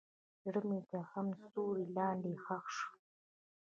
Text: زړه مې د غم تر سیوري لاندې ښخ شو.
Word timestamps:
زړه 0.43 0.61
مې 0.67 0.79
د 0.91 0.93
غم 1.09 1.27
تر 1.39 1.47
سیوري 1.51 1.85
لاندې 1.97 2.31
ښخ 2.43 2.65
شو. 2.75 2.89